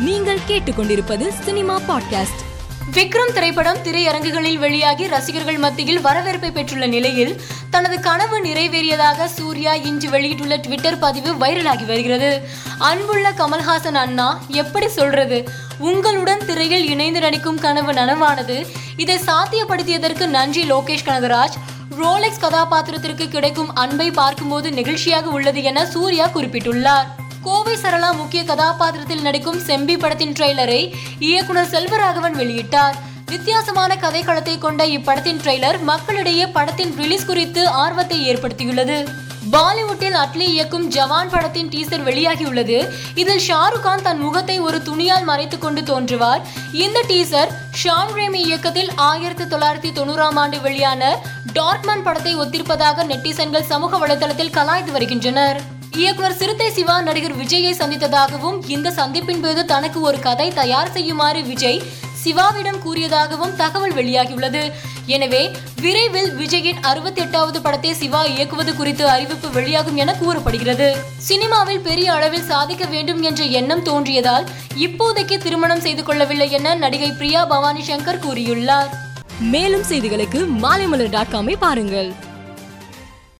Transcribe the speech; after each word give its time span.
நீங்கள் 0.00 0.38
கேட்டுக்கொண்டிருப்பது 0.48 1.28
cinema 1.44 1.80
podcast. 1.80 2.40
Vikram 2.92 3.32
திரைப்படம் 3.32 3.76
திரையரங்குகளில் 3.76 4.58
வெளியாகி 4.58 5.06
ரசிகர்கள் 5.06 5.58
மத்தியில் 5.58 6.00
வரவேற்பை 6.00 6.50
பெற்றுள்ள 6.50 6.86
நிலையில் 6.86 7.40
தனது 7.70 8.00
கனவு 8.00 8.40
நிறைவேறியதாக 8.40 9.24
சூர்யா 9.24 9.74
இன்று 9.74 10.10
வெளியிட்டுள்ள 10.10 10.56
ட்விட்டர் 10.56 10.98
பதிவு 10.98 11.32
வைரலாகி 11.32 11.86
வருகிறது. 11.86 12.48
அன்புள்ள 12.78 13.30
கமல்ஹாசன் 13.30 13.94
அண்ணா 13.94 14.40
எப்படி 14.48 14.88
சொல்றது? 14.88 15.48
உங்களுடன் 15.78 16.46
திரையில் 16.46 16.88
இணைந்து 16.88 17.20
நடிக்கும் 17.20 17.60
கனவு 17.60 17.92
நனவானது. 17.92 18.66
இதை 18.96 19.18
சாத்தியப்படுத்தியதற்கு 19.18 20.26
நன்றி 20.26 20.72
லோகேஷ் 20.72 21.06
கனகராஜ். 21.06 21.54
ரோலெக்ஸ் 22.00 22.40
கதாபாத்திரத்திற்கு 22.40 23.28
கிடைக்கும் 23.28 23.74
அன்பை 23.74 24.10
பார்க்கும்போது 24.10 24.70
நெகிழ்ச்சியாக 24.70 25.22
உள்ளது 25.22 25.62
என 25.62 25.86
சூர்யா 25.86 26.28
குறிப்பிட்டுள்ளார். 26.28 27.06
கோவை 27.48 27.76
சரளா 27.76 28.16
முக்கிய 28.16 28.44
கதாபாத்திரத்தில் 28.44 29.22
நடிக்கும் 29.22 29.60
செம்பி 29.66 29.98
படத்தின் 29.98 30.32
ட்ரெய்லரை 30.32 30.92
இயக்குனர் 31.18 31.70
செல்வராகவன் 31.70 32.36
வெளியிட்டார். 32.38 32.96
வித்தியாசமான 33.26 33.96
கதைக்களத்தை 34.00 34.58
கொண்ட 34.58 34.86
இப்படத்தின் 34.86 35.40
ட்ரெய்லர் 35.44 35.80
மக்களிடையே 35.80 36.46
படத்தின் 36.46 36.96
ரிலீஸ் 36.96 37.24
குறித்து 37.24 37.68
ஆர்வத்தை 37.68 38.34
ஏற்படுத்தியுள்ளது. 38.34 39.08
பாலிவுட்டில் 39.52 40.16
அட்லி 40.24 40.46
இயக்கும் 40.56 40.90
ஜவான் 40.90 41.30
படத்தின் 41.30 41.68
டீசர் 41.68 42.04
வெளியாகியுள்ளது. 42.04 42.90
இதில் 43.14 43.42
ஷாருக் 43.48 43.80
கான் 43.80 44.02
தன் 44.02 44.18
முகத்தை 44.18 44.60
ஒரு 44.60 44.82
துணியால் 44.82 45.24
மறைத்துக் 45.24 45.60
கொண்டு 45.60 45.80
தோன்றுவார். 45.80 46.40
இந்த 46.72 47.04
டீசர் 47.08 47.48
ஷான் 47.84 48.14
ரேமி 48.14 48.42
இயக்கத்தில் 48.50 48.92
ஆயிரத்தி 48.96 49.56
தொள்ளாயிரத்தி 49.56 49.92
தொண்ணூறாம் 49.98 50.34
ஆண்டு 50.34 50.60
வெளியான 50.60 51.18
டார்க்மன் 51.52 52.02
படத்தை 52.02 52.36
ஒத்திருப்பதாக 52.36 53.04
நெட்டிசன்கள் 53.04 53.70
சமூக 53.72 54.06
வலைதளத்தில் 54.06 54.56
கலாய்த்து 54.60 54.90
வருகின்றனர். 54.90 55.76
இயக்குனர் 56.00 56.36
சிறுத்தை 56.40 56.66
சிவா 56.74 56.96
நடிகர் 57.06 57.38
விஜயை 57.38 57.70
சந்தித்ததாகவும் 57.78 58.58
இந்த 58.74 58.88
சந்திப்பின் 58.98 59.40
போது 59.44 59.60
தனக்கு 59.70 59.98
ஒரு 60.08 60.18
கதை 60.26 60.46
தயார் 60.58 60.92
செய்யுமாறு 60.96 61.40
விஜய் 61.48 61.80
சிவாவிடம் 62.22 62.78
கூறியதாகவும் 62.84 63.54
தகவல் 63.60 63.94
வெளியாகியுள்ளது. 63.98 64.62
எனவே 65.14 65.42
விரைவில் 65.82 66.30
விஜயின் 66.40 66.80
அறுபத்தி 66.90 67.20
எட்டாவது 67.24 67.58
படத்தை 67.64 67.92
சிவா 68.02 68.22
இயக்குவது 68.34 68.72
குறித்து 68.76 69.04
அறிவிப்பு 69.14 69.50
வெளியாகும் 69.56 69.98
என 70.02 70.14
கூறப்படுகிறது. 70.22 70.88
சினிமாவில் 71.28 71.84
பெரிய 71.88 72.12
அளவில் 72.12 72.48
சாதிக்க 72.52 72.86
வேண்டும் 72.94 73.22
என்ற 73.30 73.42
எண்ணம் 73.60 73.84
தோன்றியதால் 73.90 74.48
இப்போதைக்கு 74.86 75.38
திருமணம் 75.46 75.84
செய்து 75.88 76.04
கொள்ளவில்லை 76.04 76.50
என 76.60 76.76
நடிகை 76.84 77.12
பிரியா 77.20 77.42
பவானி 77.54 77.84
சங்கர் 77.90 78.24
கூறியுள்ளார். 78.26 78.90
மேலும் 79.54 79.86
செய்திகளுக்கு 79.90 80.42
மாலைமலர் 80.64 81.14
டாட் 81.16 81.34
காமை 81.36 81.56
பாருங்கள். 81.66 82.10